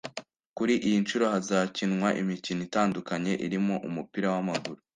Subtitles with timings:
[0.57, 4.79] Kuri iyi nshuro hazakinwa imikino itandukanye irimo umupira w’amaguru